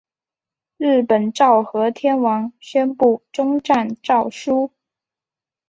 [0.77, 4.71] 日本昭和天皇宣布终战诏书。